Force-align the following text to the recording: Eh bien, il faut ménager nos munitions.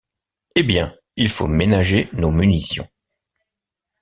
Eh 0.55 0.63
bien, 0.63 0.95
il 1.15 1.29
faut 1.29 1.45
ménager 1.45 2.09
nos 2.13 2.31
munitions. 2.31 2.89